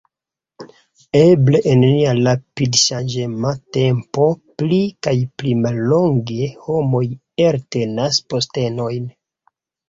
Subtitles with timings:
[1.17, 4.25] Eble en nia rapidŝanĝema tempo
[4.63, 7.03] pli kaj pli mallonge homoj
[7.51, 9.07] eltenas postenojn.